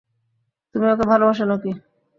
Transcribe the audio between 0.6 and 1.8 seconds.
তুমি ওকে ভালোবাসো নাকি?